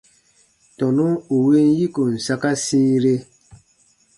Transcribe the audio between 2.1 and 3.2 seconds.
saka sĩire.